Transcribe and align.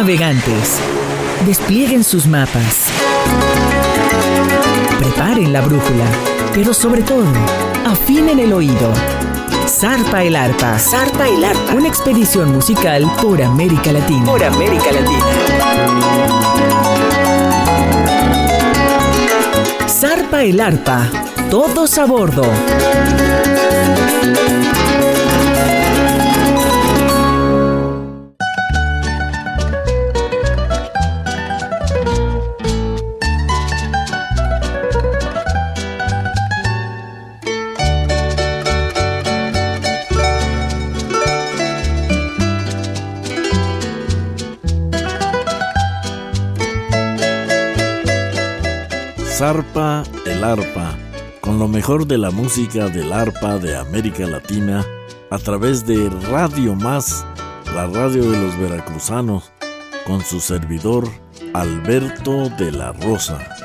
navegantes, 0.00 0.78
desplieguen 1.44 2.02
sus 2.02 2.26
mapas. 2.26 2.86
Preparen 4.98 5.52
la 5.52 5.60
brújula, 5.60 6.06
pero 6.54 6.72
sobre 6.72 7.02
todo, 7.02 7.26
afinen 7.86 8.38
el 8.38 8.54
oído. 8.54 8.94
Zarpa 9.68 10.22
el 10.22 10.36
arpa. 10.36 10.78
Zarpa 10.78 11.28
el 11.28 11.44
arpa. 11.44 11.74
Una 11.74 11.88
expedición 11.88 12.50
musical 12.50 13.12
por 13.20 13.42
América 13.42 13.92
Latina. 13.92 14.24
Por 14.24 14.42
América 14.42 14.90
Latina. 14.90 15.26
Zarpa 19.86 20.44
el 20.44 20.60
arpa. 20.60 21.10
Todos 21.50 21.98
a 21.98 22.06
bordo. 22.06 22.44
Zarpa 49.40 50.02
el 50.26 50.44
arpa, 50.44 50.98
con 51.40 51.58
lo 51.58 51.66
mejor 51.66 52.06
de 52.06 52.18
la 52.18 52.30
música 52.30 52.88
del 52.88 53.10
arpa 53.10 53.56
de 53.56 53.74
América 53.74 54.26
Latina 54.26 54.84
a 55.30 55.38
través 55.38 55.86
de 55.86 56.10
Radio 56.30 56.74
Más, 56.74 57.24
la 57.74 57.86
radio 57.86 58.30
de 58.30 58.38
los 58.38 58.58
veracruzanos, 58.58 59.50
con 60.06 60.20
su 60.22 60.40
servidor 60.40 61.08
Alberto 61.54 62.50
de 62.58 62.70
la 62.70 62.92
Rosa. 62.92 63.59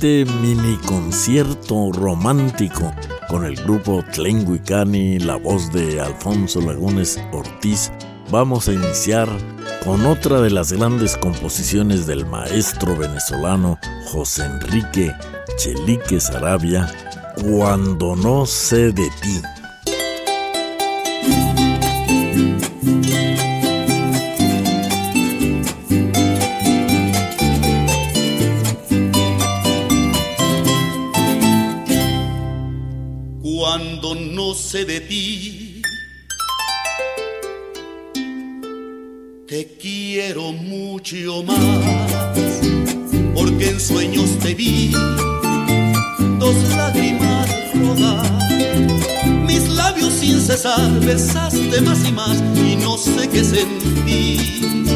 Este 0.00 0.24
mini 0.40 0.78
concierto 0.86 1.92
romántico 1.92 2.90
con 3.28 3.44
el 3.44 3.54
grupo 3.54 4.02
Tlenguicani, 4.10 5.18
la 5.18 5.36
voz 5.36 5.70
de 5.72 6.00
Alfonso 6.00 6.62
Lagunes 6.62 7.20
Ortiz, 7.32 7.92
vamos 8.30 8.66
a 8.68 8.72
iniciar 8.72 9.28
con 9.84 10.06
otra 10.06 10.40
de 10.40 10.48
las 10.48 10.72
grandes 10.72 11.18
composiciones 11.18 12.06
del 12.06 12.24
maestro 12.24 12.96
venezolano 12.96 13.78
José 14.06 14.46
Enrique 14.46 15.14
Chelique 15.58 16.18
Sarabia, 16.18 16.90
Cuando 17.42 18.16
no 18.16 18.46
sé 18.46 18.92
de 18.92 19.10
ti. 19.20 19.59
De 34.84 35.00
ti. 35.00 35.82
Te 39.46 39.76
quiero 39.80 40.52
mucho 40.52 41.42
más, 41.42 41.58
porque 43.34 43.70
en 43.70 43.80
sueños 43.80 44.38
te 44.38 44.54
vi 44.54 44.92
dos 46.38 46.56
lágrimas 46.76 47.48
rodar. 47.74 48.26
Mis 49.46 49.68
labios 49.68 50.14
sin 50.14 50.40
cesar 50.40 50.90
besaste 51.00 51.80
más 51.82 52.08
y 52.08 52.12
más 52.12 52.42
y 52.56 52.76
no 52.76 52.96
sé 52.96 53.28
qué 53.28 53.44
sentí. 53.44 54.89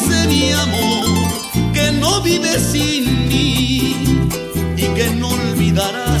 Ese 0.00 0.28
mi 0.28 0.52
amor 0.52 1.06
que 1.72 1.92
no 1.92 2.20
vive 2.22 2.58
sin 2.58 3.28
mí 3.28 3.96
y 4.76 4.86
que 4.96 5.10
no 5.18 5.28
olvidarás 5.28 6.15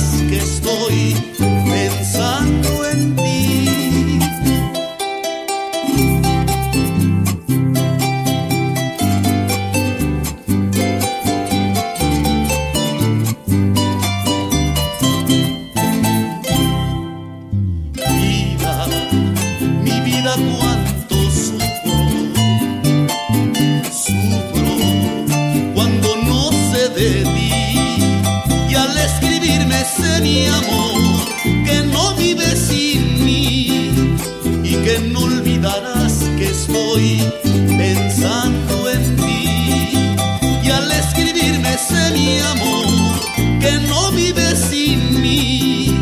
sé 41.76 42.10
mi 42.12 42.38
amor 42.38 43.20
que 43.60 43.72
no 43.88 44.10
vive 44.12 44.56
sin 44.56 45.20
mí 45.20 45.94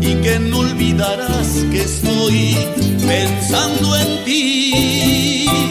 y 0.00 0.14
que 0.22 0.38
no 0.38 0.60
olvidarás 0.60 1.64
que 1.70 1.82
estoy 1.82 2.56
pensando 3.06 3.96
en 3.96 4.24
ti. 4.24 5.67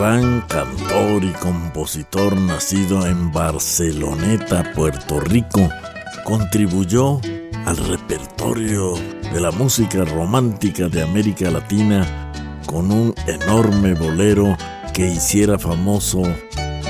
Gran 0.00 0.40
cantor 0.48 1.22
y 1.24 1.30
compositor 1.32 2.34
nacido 2.34 3.06
en 3.06 3.30
Barceloneta, 3.32 4.72
Puerto 4.74 5.20
Rico, 5.20 5.68
contribuyó 6.24 7.20
al 7.66 7.76
repertorio 7.76 8.94
de 9.30 9.40
la 9.42 9.50
música 9.50 10.06
romántica 10.06 10.88
de 10.88 11.02
América 11.02 11.50
Latina 11.50 12.32
con 12.64 12.90
un 12.90 13.14
enorme 13.26 13.92
bolero 13.92 14.56
que 14.94 15.06
hiciera 15.06 15.58
famoso 15.58 16.22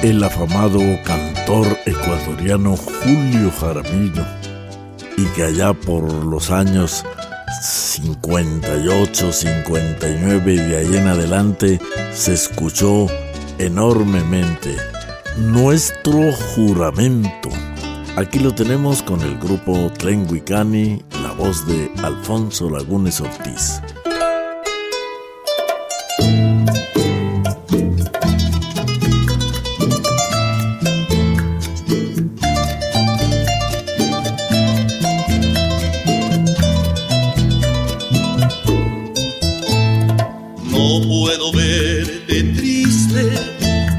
el 0.04 0.22
afamado 0.22 0.78
cantor 1.04 1.66
ecuatoriano 1.86 2.76
Julio 2.76 3.50
Jaramillo 3.60 4.24
y 5.16 5.24
que 5.34 5.42
allá 5.42 5.74
por 5.74 6.04
los 6.26 6.52
años 6.52 7.04
58, 8.02 9.32
59 9.32 10.54
y 10.54 10.56
de 10.56 10.76
ahí 10.78 10.96
en 10.96 11.08
adelante 11.08 11.78
se 12.12 12.32
escuchó 12.32 13.06
enormemente. 13.58 14.76
Nuestro 15.36 16.32
juramento. 16.32 17.50
Aquí 18.16 18.38
lo 18.38 18.54
tenemos 18.54 19.02
con 19.02 19.20
el 19.20 19.38
grupo 19.38 19.90
Tlenguicani, 19.98 21.02
la 21.22 21.32
voz 21.32 21.66
de 21.66 21.90
Alfonso 22.02 22.68
Lagunes 22.70 23.20
Ortiz. 23.20 23.80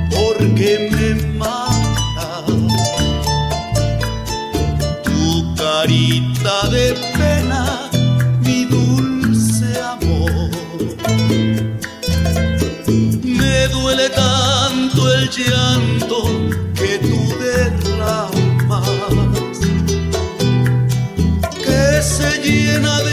porque 0.09 0.89
me 0.91 1.09
mata 1.37 2.43
tu 5.03 5.55
carita 5.55 6.55
de 6.69 6.93
pena, 7.17 7.63
mi 8.41 8.65
dulce 8.65 9.69
amor. 9.93 10.49
Me 13.23 13.67
duele 13.67 14.09
tanto 14.09 14.99
el 15.13 15.29
llanto 15.29 16.19
que 16.75 16.91
tú 16.99 17.19
derramas, 17.39 18.87
que 21.65 22.01
se 22.01 22.29
llena 22.43 22.93
de 23.01 23.10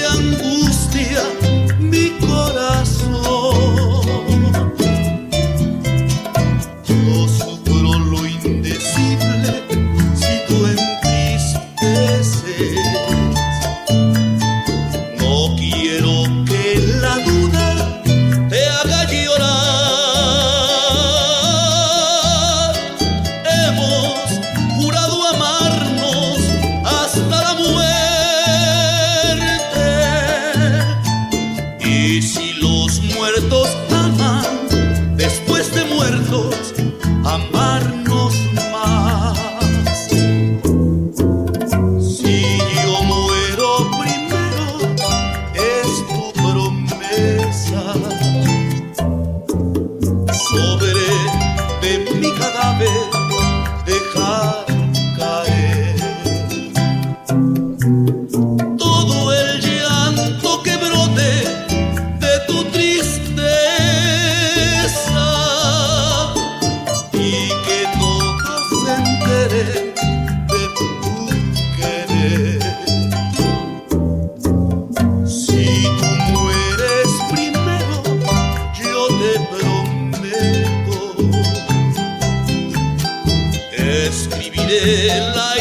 de 84.68 85.06
la 85.34 85.57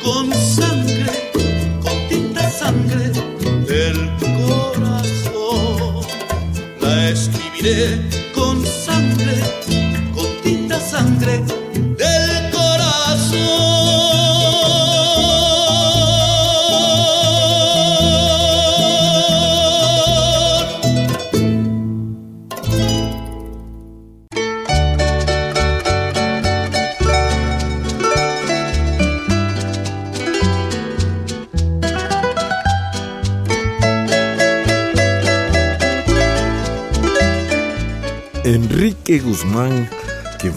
con 0.00 0.32
sangre, 0.32 1.30
con 1.82 2.08
tinta 2.08 2.48
sangre 2.50 3.10
del 3.66 4.08
corazón. 4.36 6.06
La 6.80 7.08
escribiré 7.08 8.03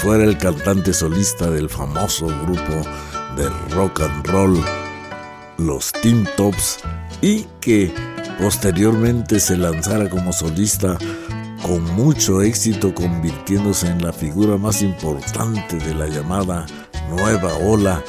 fuera 0.08 0.24
el 0.24 0.38
cantante 0.38 0.94
solista 0.94 1.52
del 1.52 1.70
famoso 1.70 2.28
grupo 2.28 2.90
de 3.36 3.50
rock 3.76 4.00
and 4.00 4.26
roll 4.28 4.64
Los 5.58 5.92
Teen 5.92 6.26
Tops 6.38 6.78
y 7.22 7.46
que 7.60 7.94
posteriormente 8.40 9.42
se 9.42 9.58
lanzara 9.58 10.10
como 10.10 10.32
solista 10.32 10.98
con 11.62 11.84
mucho 11.94 12.42
éxito 12.42 12.96
convirtiéndose 12.96 13.88
en 13.88 14.02
la 14.02 14.14
figura 14.14 14.56
más 14.56 14.82
importante 14.82 15.76
de 15.76 15.94
la 15.94 16.08
llamada 16.08 16.66
nueva 17.10 17.54
ola 17.56 18.02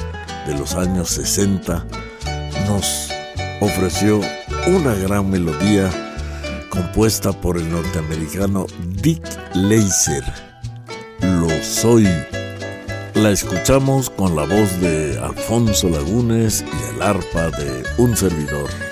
de 0.47 0.57
los 0.57 0.75
años 0.75 1.09
60, 1.09 1.85
nos 2.65 3.09
ofreció 3.59 4.21
una 4.67 4.93
gran 4.93 5.29
melodía 5.29 5.91
compuesta 6.69 7.33
por 7.33 7.57
el 7.57 7.69
norteamericano 7.69 8.67
Dick 9.01 9.21
Laser. 9.53 10.48
Soy. 11.61 12.07
La 13.15 13.31
escuchamos 13.31 14.09
con 14.09 14.35
la 14.35 14.43
voz 14.43 14.79
de 14.81 15.19
Alfonso 15.19 15.89
Lagunes 15.89 16.63
y 16.63 16.95
el 16.95 17.01
arpa 17.01 17.49
de 17.51 17.83
un 17.97 18.15
servidor. 18.15 18.88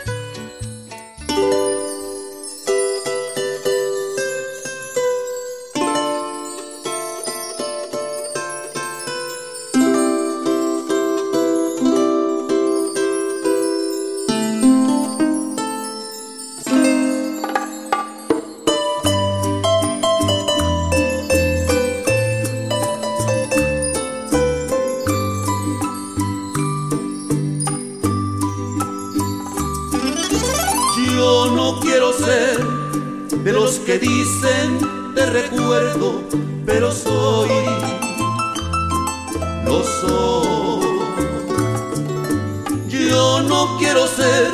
Dicen 33.99 34.77
te 35.15 35.25
recuerdo, 35.25 36.21
pero 36.67 36.91
soy, 36.91 37.49
lo 39.65 39.83
soy. 39.83 40.87
Yo 42.89 43.41
no 43.41 43.77
quiero 43.79 44.05
ser 44.05 44.51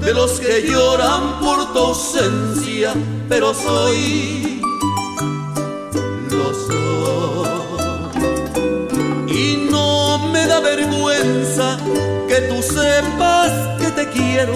de 0.00 0.12
los 0.12 0.40
que 0.40 0.66
lloran 0.68 1.38
por 1.38 1.72
tu 1.72 1.78
ausencia, 1.78 2.94
pero 3.28 3.54
soy, 3.54 4.60
lo 6.28 6.52
soy. 6.66 7.48
Y 9.28 9.68
no 9.70 10.18
me 10.32 10.48
da 10.48 10.58
vergüenza 10.58 11.78
que 12.26 12.40
tú 12.48 12.60
sepas 12.60 13.52
que 13.80 13.92
te 13.92 14.08
quiero, 14.10 14.54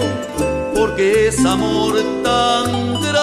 porque 0.75 1.29
es 1.29 1.45
amor 1.45 1.95
tan 2.21 3.01
grande 3.01 3.22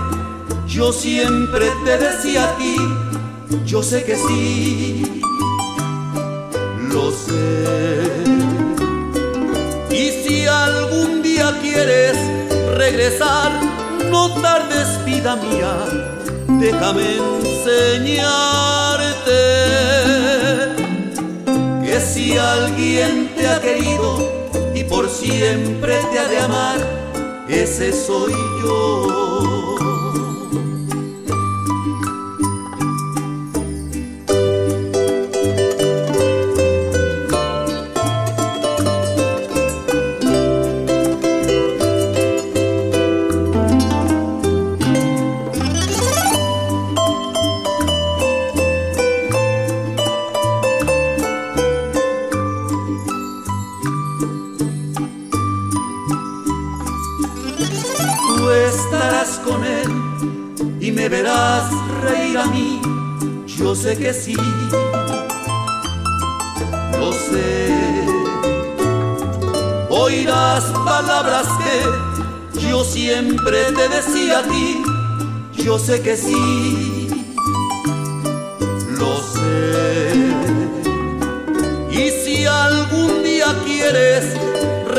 yo 0.71 0.91
siempre 0.93 1.69
te 1.85 1.97
decía 1.97 2.45
a 2.45 2.57
ti, 2.57 2.75
yo 3.65 3.83
sé 3.83 4.03
que 4.03 4.15
sí, 4.15 5.21
lo 6.91 7.11
sé. 7.11 8.23
Y 9.91 10.11
si 10.23 10.47
algún 10.47 11.21
día 11.21 11.59
quieres 11.61 12.17
regresar, 12.77 13.51
no 14.09 14.33
tardes, 14.41 15.05
vida 15.05 15.35
mía, 15.35 15.75
déjame 16.47 17.17
enseñarte 17.17 18.51
si 22.01 22.35
alguien 22.37 23.29
te 23.35 23.47
ha 23.47 23.61
querido 23.61 24.17
y 24.73 24.83
por 24.83 25.09
siempre 25.09 25.99
te 26.11 26.19
ha 26.19 26.27
de 26.27 26.39
amar, 26.39 27.00
ese 27.51 27.91
soy 27.91 28.31
yo. 28.63 29.75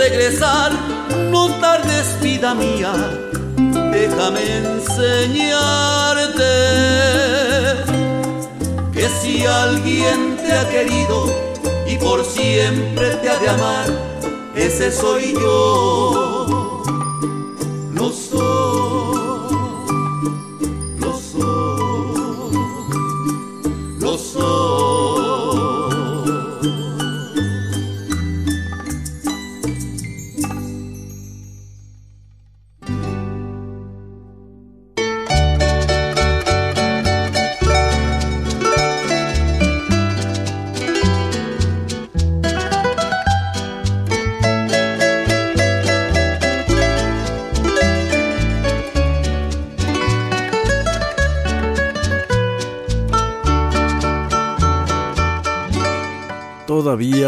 Regresar, 0.08 0.72
no 1.30 1.48
tardes 1.60 2.20
vida 2.20 2.54
mía, 2.54 2.92
déjame 3.92 4.42
enseñarte 4.56 6.42
que 8.92 9.08
si 9.20 9.46
alguien 9.46 10.36
te 10.42 10.52
ha 10.58 10.68
querido 10.68 11.16
y 11.86 11.96
por 11.98 12.24
siempre 12.24 13.10
te 13.20 13.28
ha 13.30 13.38
de 13.38 13.48
amar, 13.48 13.86
ese 14.56 14.90
soy 14.90 15.34
yo. 15.34 16.41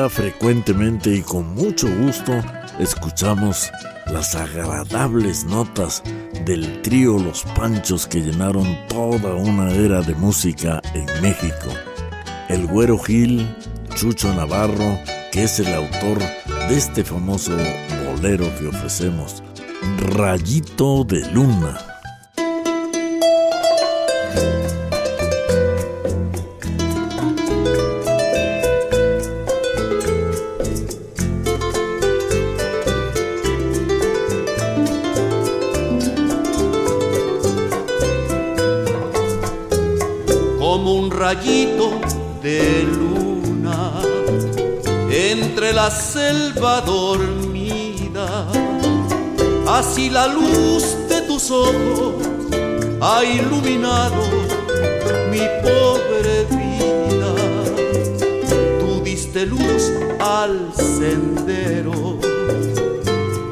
Frecuentemente 0.08 1.14
y 1.14 1.20
con 1.20 1.54
mucho 1.54 1.86
gusto 1.98 2.32
escuchamos 2.78 3.70
las 4.06 4.34
agradables 4.34 5.44
notas 5.44 6.02
del 6.46 6.80
trío 6.80 7.18
Los 7.18 7.42
Panchos 7.54 8.06
que 8.06 8.20
llenaron 8.20 8.66
toda 8.88 9.34
una 9.34 9.70
era 9.72 10.00
de 10.00 10.14
música 10.14 10.80
en 10.94 11.04
México. 11.20 11.68
El 12.48 12.66
Güero 12.66 12.98
Gil, 12.98 13.46
Chucho 13.94 14.32
Navarro, 14.34 14.98
que 15.30 15.44
es 15.44 15.60
el 15.60 15.74
autor 15.74 16.18
de 16.68 16.76
este 16.76 17.04
famoso 17.04 17.52
bolero 18.06 18.46
que 18.58 18.68
ofrecemos, 18.68 19.42
Rayito 19.98 21.04
de 21.04 21.20
Luna. 21.32 21.78
Como 40.74 40.94
un 40.94 41.08
rayito 41.08 42.00
de 42.42 42.82
luna 42.82 43.92
entre 45.08 45.72
la 45.72 45.88
selva 45.88 46.80
dormida. 46.80 48.48
Así 49.68 50.10
la 50.10 50.26
luz 50.26 50.96
de 51.08 51.20
tus 51.28 51.48
ojos 51.52 52.14
ha 53.00 53.22
iluminado 53.24 54.20
mi 55.30 55.44
pobre 55.62 56.44
vida. 56.50 57.32
Tú 58.80 59.00
diste 59.04 59.46
luz 59.46 59.92
al 60.18 60.72
sendero 60.74 62.18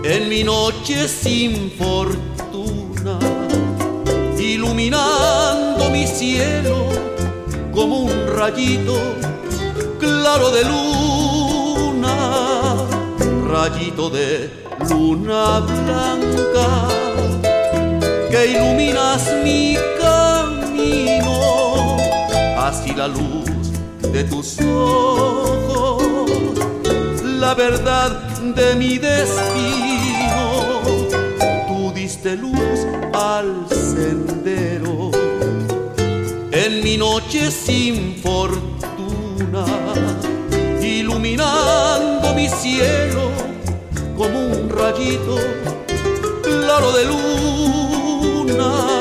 en 0.03 0.29
mi 0.29 0.43
noche 0.43 1.07
sin 1.07 1.71
fortuna, 1.71 3.17
iluminando 4.37 5.89
mi 5.89 6.05
cielo 6.05 7.02
rayito 8.43 8.99
claro 10.01 10.51
de 10.51 10.65
luna, 10.65 12.17
rayito 13.49 14.11
de 14.11 14.51
luna 14.91 15.61
blanca 15.61 16.89
que 18.33 18.41
iluminas 18.55 19.23
mi 19.45 19.77
camino, 20.01 21.35
así 22.59 22.93
la 22.97 23.07
luz 23.07 23.49
de 24.13 24.25
tus 24.25 24.61
ojos, 24.61 26.03
la 27.45 27.55
verdad 27.55 28.11
de 28.57 28.75
mi 28.75 28.99
destino, 28.99 30.43
tú 31.69 31.93
diste 31.95 32.35
luz 32.35 32.79
al 33.15 33.69
sendero. 33.71 34.63
en 34.83 35.02
mi 36.83 36.97
noche 36.97 37.51
sin 37.51 38.17
fortuna, 38.17 39.65
iluminando 40.81 42.35
mi 42.35 42.49
cielo 42.49 43.31
como 44.17 44.47
un 44.47 44.69
rayito 44.69 45.39
claro 46.43 46.93
de 46.93 47.05
luna. 47.05 48.92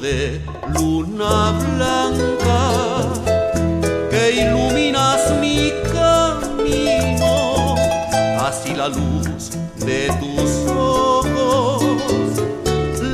De 0.00 0.42
luna 0.78 1.52
blanca 1.52 3.00
que 4.10 4.42
iluminas 4.42 5.32
mi 5.40 5.72
camino, 5.90 7.74
así 8.40 8.74
la 8.74 8.88
luz 8.88 9.52
de 9.76 10.08
tus 10.20 10.70
ojos, 10.70 11.82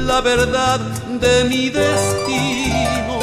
la 0.07 0.21
verdad 0.23 0.81
de 0.81 1.45
mi 1.45 1.71
destino, 1.71 3.21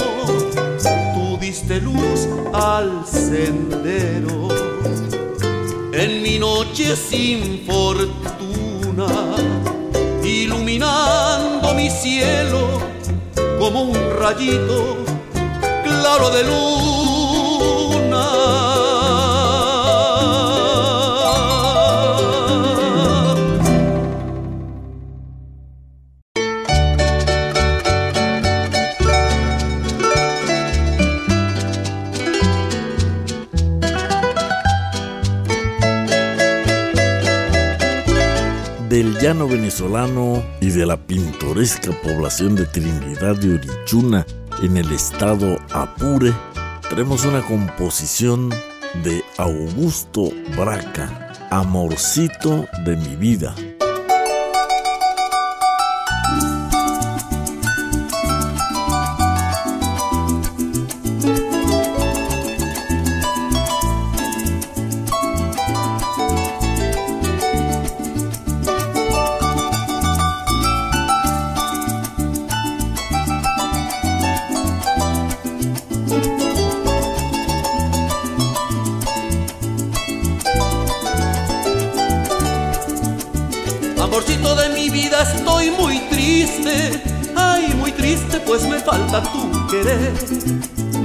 tú 1.13 1.37
diste 1.41 1.81
luz 1.81 2.27
al 2.53 3.05
sendero, 3.05 4.47
en 5.91 6.23
mi 6.23 6.39
noche 6.39 6.95
sin 6.95 7.65
fortuna, 7.67 9.07
iluminando 10.23 11.73
mi 11.73 11.89
cielo 11.89 12.88
como 13.59 13.81
un 13.81 13.93
rayito 14.17 15.03
claro 15.83 16.29
de 16.31 16.43
luna. 16.45 18.19
Venezolano 39.29 40.43
y 40.59 40.71
de 40.71 40.87
la 40.87 40.97
pintoresca 40.97 41.91
población 42.01 42.55
de 42.55 42.65
Trinidad 42.65 43.35
de 43.35 43.55
Orichuna 43.55 44.25
en 44.63 44.75
el 44.75 44.91
estado 44.91 45.59
Apure, 45.71 46.33
tenemos 46.89 47.25
una 47.25 47.43
composición 47.43 48.49
de 49.03 49.21
Augusto 49.37 50.31
Braca, 50.57 51.47
Amorcito 51.51 52.65
de 52.83 52.95
mi 52.95 53.15
vida. 53.17 53.53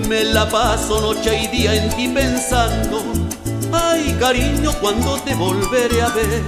Me 0.09 0.25
la 0.25 0.49
paso 0.49 1.01
noche 1.01 1.43
y 1.43 1.47
día 1.49 1.75
en 1.75 1.91
ti 1.97 2.09
pensando. 2.09 3.03
Ay, 3.73 4.17
cariño, 4.19 4.73
cuando 4.81 5.17
te 5.19 5.35
volveré 5.35 6.03
a 6.03 6.09
ver. 6.09 6.43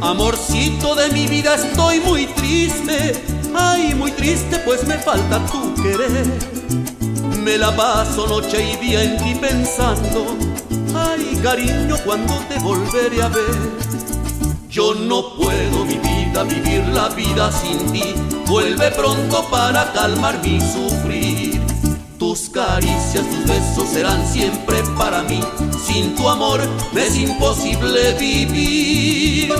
Amorcito 0.00 0.94
de 0.94 1.08
mi 1.10 1.26
vida, 1.26 1.54
estoy 1.54 2.00
muy 2.00 2.26
triste. 2.26 3.14
Ay, 3.54 3.94
muy 3.94 4.12
triste, 4.12 4.58
pues 4.60 4.86
me 4.86 4.98
falta 4.98 5.44
tu 5.46 5.74
querer. 5.82 6.26
Me 7.42 7.56
la 7.58 7.74
paso 7.74 8.26
noche 8.26 8.72
y 8.72 8.76
día 8.76 9.02
en 9.02 9.16
ti 9.18 9.34
pensando. 9.34 10.36
Ay, 10.94 11.38
cariño, 11.42 11.96
cuando 12.04 12.34
te 12.48 12.58
volveré 12.58 13.22
a 13.22 13.28
ver. 13.28 13.86
Yo 14.68 14.94
no 14.94 15.34
puedo 15.36 15.84
mi 15.86 15.98
vida 15.98 16.42
vivir 16.42 16.86
la 16.88 17.08
vida 17.08 17.50
sin 17.50 17.78
ti. 17.92 18.14
Vuelve 18.46 18.90
pronto 18.90 19.44
para 19.50 19.92
calmar 19.92 20.38
mi 20.42 20.60
sufrir. 20.60 21.05
Caricias, 22.56 23.22
tus 23.28 23.44
besos 23.44 23.86
serán 23.90 24.26
siempre 24.26 24.82
para 24.96 25.22
mí. 25.24 25.40
Sin 25.86 26.14
tu 26.16 26.26
amor 26.26 26.58
me 26.94 27.06
es 27.06 27.14
imposible 27.18 28.14
vivir. 28.18 29.52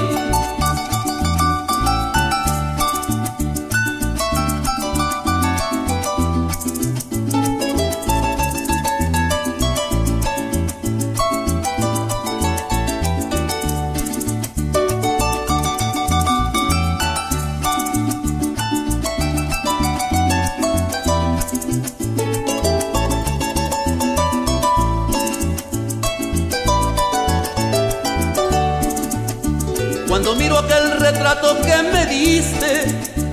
Retrato 31.27 31.61
que 31.61 31.83
me 31.83 32.07
diste, 32.07 32.85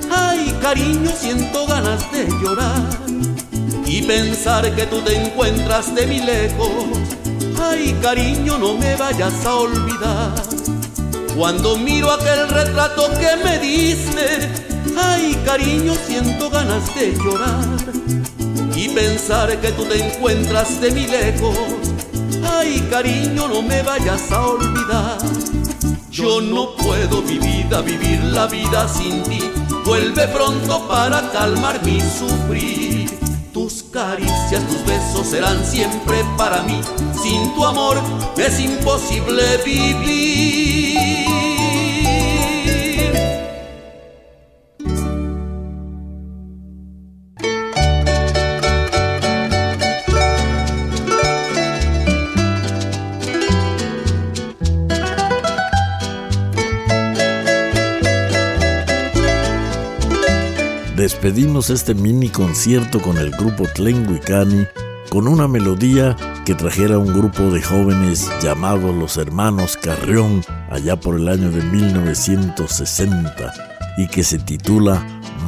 ay 0.09 0.51
cariño, 0.59 1.11
siento 1.15 1.67
ganas 1.67 2.11
de 2.11 2.25
llorar 2.41 2.89
y 3.85 4.01
pensar 4.01 4.73
que 4.73 4.87
tú 4.87 4.99
te 5.01 5.15
encuentras 5.15 5.93
de 5.93 6.07
mi 6.07 6.19
lejos. 6.19 6.85
Ay 7.61 7.95
cariño, 8.01 8.57
no 8.57 8.73
me 8.73 8.95
vayas 8.95 9.45
a 9.45 9.53
olvidar. 9.53 10.33
Cuando 11.37 11.77
miro 11.77 12.11
aquel 12.11 12.49
retrato 12.49 13.11
que 13.11 13.43
me 13.43 13.59
diste, 13.59 14.49
ay 14.97 15.39
cariño, 15.45 15.93
siento 16.07 16.49
ganas 16.49 16.95
de 16.95 17.13
llorar 17.13 17.77
y 18.75 18.89
pensar 18.89 19.55
que 19.61 19.71
tú 19.71 19.85
te 19.85 20.03
encuentras 20.03 20.81
de 20.81 20.91
mi 20.91 21.05
lejos. 21.05 21.55
Ay 22.43 22.79
cariño, 22.89 23.47
no 23.47 23.61
me 23.61 23.83
vayas 23.83 24.31
a 24.31 24.47
olvidar. 24.47 25.42
Yo 26.13 26.41
no 26.41 26.75
puedo 26.75 27.23
mi 27.23 27.39
vida 27.39 27.81
vivir 27.81 28.23
la 28.25 28.45
vida 28.45 28.87
sin 28.87 29.23
ti. 29.23 29.39
Vuelve 29.83 30.27
pronto 30.27 30.87
para 30.87 31.27
calmar 31.31 31.83
mi 31.83 31.99
sufrir. 32.01 33.09
Tus 33.51 33.81
caricias, 33.91 34.63
tus 34.67 34.85
besos 34.85 35.25
serán 35.25 35.65
siempre 35.65 36.23
para 36.37 36.61
mí. 36.61 36.79
Sin 37.19 37.51
tu 37.55 37.65
amor 37.65 37.97
es 38.37 38.59
imposible 38.59 39.57
vivir. 39.65 41.32
Despedimos 61.23 61.69
este 61.69 61.95
mini 61.95 62.27
concierto 62.27 63.01
con 63.01 63.17
el 63.17 63.31
grupo 63.31 63.63
Tlenguicani 63.63 64.67
con 65.09 65.29
una 65.29 65.47
melodía 65.47 66.17
que 66.45 66.53
trajera 66.53 66.97
un 66.97 67.13
grupo 67.13 67.43
de 67.43 67.61
jóvenes 67.61 68.29
llamados 68.41 68.93
los 68.93 69.15
Hermanos 69.15 69.77
Carrión 69.77 70.43
allá 70.69 70.97
por 70.97 71.15
el 71.15 71.29
año 71.29 71.49
de 71.49 71.61
1960 71.61 73.53
y 73.97 74.07
que 74.07 74.21
se 74.21 74.37
titula 74.37 75.01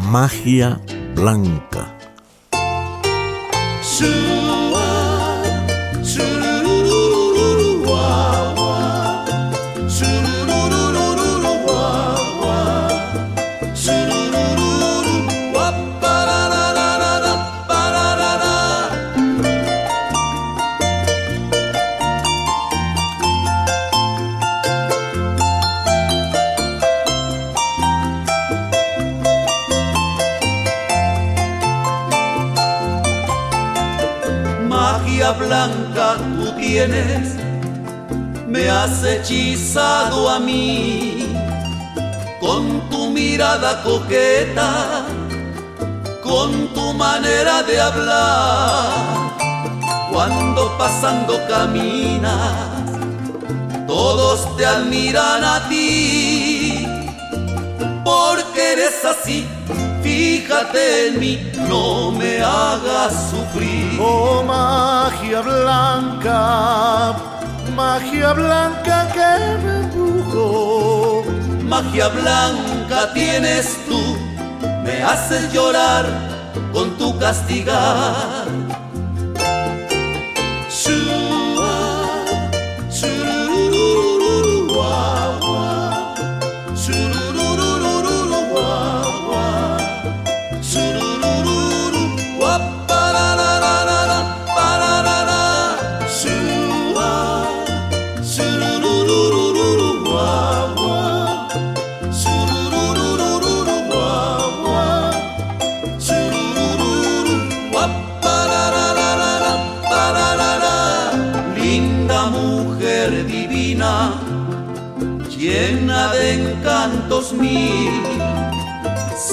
Magia 0.10 0.80
Blanca. 1.14 1.94
Hechizado 39.26 40.30
a 40.30 40.40
mí 40.40 41.34
con 42.40 42.88
tu 42.92 43.10
mirada 43.10 43.82
coqueta, 43.82 45.08
con 46.22 46.68
tu 46.76 46.94
manera 46.94 47.64
de 47.64 47.82
hablar. 47.82 49.36
Cuando 50.12 50.78
pasando 50.78 51.40
caminas, 51.48 52.54
todos 53.88 54.56
te 54.58 54.66
admiran 54.66 55.44
a 55.44 55.68
ti, 55.70 56.88
porque 58.04 58.74
eres 58.74 59.04
así 59.04 59.48
fíjate 60.06 61.08
en 61.08 61.20
mí, 61.20 61.52
no 61.68 62.12
me 62.12 62.40
hagas 62.40 63.32
sufrir. 63.32 64.00
Oh 64.00 64.44
magia 64.44 65.42
blanca, 65.42 67.15
magia 67.76 68.34
blanca 68.34 69.08
que 69.14 69.64
me 69.64 69.74
embrujó. 69.84 71.24
Magia 71.64 72.08
blanca 72.08 73.14
tienes 73.14 73.78
tú, 73.88 74.02
me 74.84 75.04
haces 75.04 75.52
llorar 75.54 76.06
con 76.72 76.98
tu 76.98 77.18
castigar. 77.20 78.65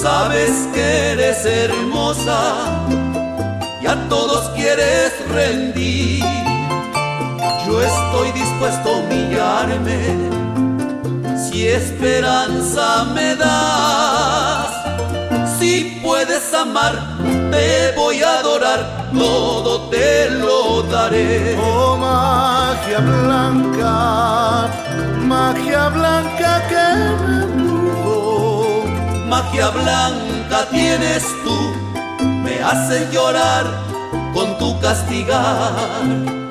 Sabes 0.03 0.67
que 0.73 1.11
eres 1.13 1.45
hermosa 1.45 2.55
y 3.81 3.87
a 3.87 3.95
todos 4.09 4.49
quieres 4.49 5.13
rendir. 5.29 6.23
Yo 7.65 7.81
estoy 7.81 8.31
dispuesto 8.33 8.89
a 8.89 8.97
humillarme 8.97 9.99
si 11.37 11.67
esperanza 11.67 13.05
me 13.13 13.35
das. 13.35 14.67
Si 15.57 16.01
puedes 16.03 16.53
amar, 16.53 16.93
te 17.51 17.93
voy 17.95 18.21
a 18.21 18.39
adorar, 18.39 19.09
todo 19.13 19.82
te 19.93 20.29
lo 20.41 20.81
daré. 20.93 21.55
Oh 21.59 21.95
magia 21.97 22.99
blanca, 22.99 23.95
magia 25.31 25.83
blanca 25.97 26.51
que 26.69 26.87
me 27.61 27.73
magia 29.31 29.69
blanca 29.79 30.57
tienes 30.71 31.23
tú, 31.43 31.57
me 32.45 32.55
hace 32.69 32.97
llorar 33.13 33.65
con 34.33 34.57
tu 34.59 34.69
castigar. 34.79 36.42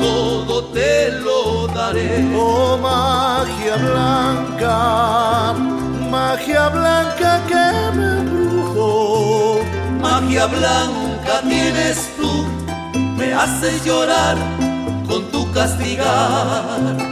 Todo 0.00 0.64
te 0.66 1.10
lo 1.20 1.66
daré. 1.68 2.30
Oh 2.36 2.78
magia 2.78 3.76
blanca, 3.76 5.54
magia 6.10 6.68
blanca 6.68 7.40
que 7.48 7.96
me 7.96 8.22
magia 10.00 10.46
blanca 10.46 11.40
tienes 11.48 12.10
tú, 12.16 12.46
me 13.16 13.32
haces 13.32 13.84
llorar 13.84 14.36
con 15.08 15.30
tu 15.30 15.50
castigar. 15.52 17.11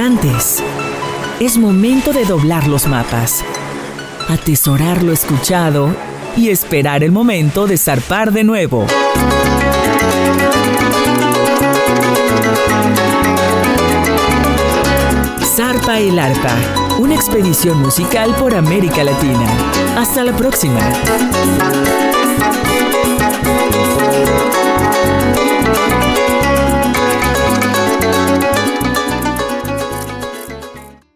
Navegantes, 0.00 0.62
es 1.40 1.58
momento 1.58 2.14
de 2.14 2.24
doblar 2.24 2.66
los 2.68 2.86
mapas, 2.86 3.44
atesorar 4.30 5.02
lo 5.02 5.12
escuchado 5.12 5.94
y 6.38 6.48
esperar 6.48 7.04
el 7.04 7.12
momento 7.12 7.66
de 7.66 7.76
zarpar 7.76 8.32
de 8.32 8.42
nuevo. 8.42 8.86
Zarpa 15.54 15.98
el 15.98 16.18
Arpa, 16.18 16.56
una 16.98 17.14
expedición 17.14 17.82
musical 17.82 18.34
por 18.36 18.54
América 18.54 19.04
Latina. 19.04 19.46
Hasta 19.98 20.24
la 20.24 20.34
próxima. 20.34 20.80